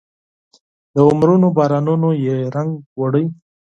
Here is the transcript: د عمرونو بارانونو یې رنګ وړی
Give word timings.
د 0.93 0.95
عمرونو 1.09 1.47
بارانونو 1.57 2.09
یې 2.25 2.35
رنګ 2.55 2.71
وړی 2.99 3.25